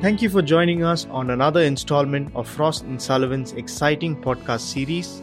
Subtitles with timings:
[0.00, 5.20] Thank you for joining us on another installment of Frost and Sullivan's exciting podcast series,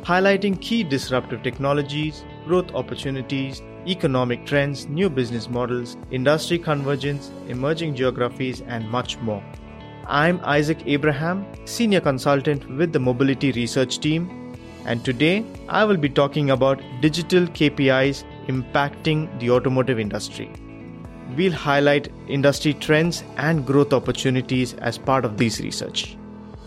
[0.00, 8.62] highlighting key disruptive technologies, growth opportunities, economic trends, new business models, industry convergence, emerging geographies,
[8.62, 9.44] and much more.
[10.06, 14.56] I'm Isaac Abraham, Senior Consultant with the Mobility Research Team,
[14.86, 20.50] and today I will be talking about digital KPIs impacting the automotive industry.
[21.36, 26.16] We'll highlight industry trends and growth opportunities as part of this research.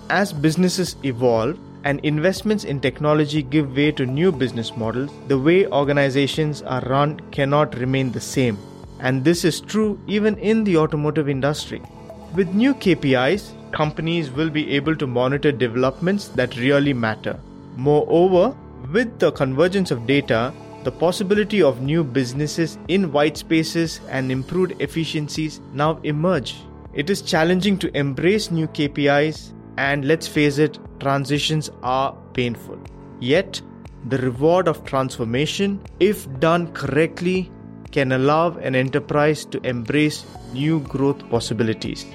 [0.09, 5.67] As businesses evolve, and investments in technology give way to new business models, the way
[5.67, 8.57] organizations are run cannot remain the same.
[8.99, 11.81] And this is true even in the automotive industry.
[12.35, 17.39] With new KPIs, companies will be able to monitor developments that really matter.
[17.75, 18.55] Moreover,
[18.91, 20.53] with the convergence of data,
[20.83, 26.55] the possibility of new businesses in white spaces and improved efficiencies now emerge.
[26.93, 32.79] It is challenging to embrace new KPIs, and let's face it, transitions are painful.
[33.19, 33.61] Yet,
[34.09, 37.51] the reward of transformation, if done correctly,
[37.91, 42.05] can allow an enterprise to embrace new growth possibilities.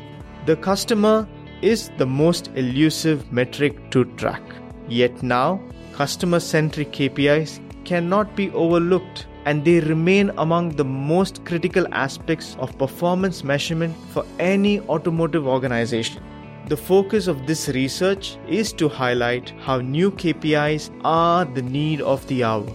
[0.46, 1.28] The customer
[1.60, 4.42] is the most elusive metric to track.
[4.88, 5.60] Yet now,
[5.92, 12.77] customer centric KPIs cannot be overlooked and they remain among the most critical aspects of
[12.78, 16.22] performance measurement for any automotive organization.
[16.69, 22.27] The focus of this research is to highlight how new KPIs are the need of
[22.28, 22.66] the hour.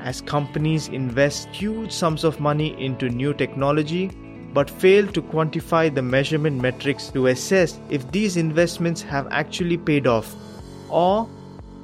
[0.00, 4.10] As companies invest huge sums of money into new technology
[4.54, 10.06] but fail to quantify the measurement metrics to assess if these investments have actually paid
[10.06, 10.34] off,
[10.88, 11.28] or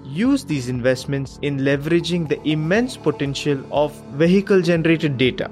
[0.04, 5.50] use these investments in leveraging the immense potential of vehicle generated data.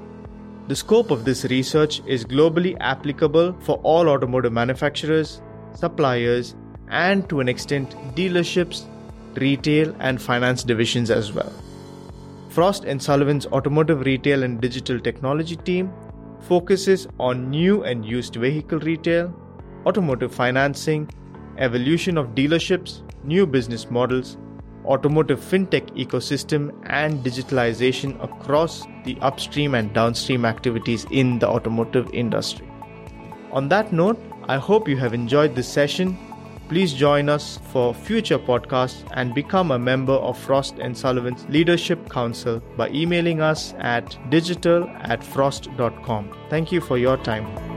[0.67, 5.41] The scope of this research is globally applicable for all automotive manufacturers,
[5.73, 6.55] suppliers,
[6.89, 8.85] and to an extent, dealerships,
[9.35, 11.51] retail, and finance divisions as well.
[12.49, 15.93] Frost and Sullivan's automotive retail and digital technology team
[16.41, 19.33] focuses on new and used vehicle retail,
[19.85, 21.09] automotive financing,
[21.59, 24.37] evolution of dealerships, new business models,
[24.85, 32.67] automotive fintech ecosystem, and digitalization across the upstream and downstream activities in the automotive industry.
[33.51, 36.17] On that note, I hope you have enjoyed this session.
[36.69, 42.09] Please join us for future podcasts and become a member of Frost and Sullivan's Leadership
[42.09, 46.31] Council by emailing us at digital at frost.com.
[46.49, 47.68] Thank you for your time.